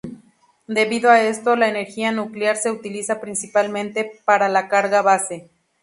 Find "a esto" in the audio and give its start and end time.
1.11-1.55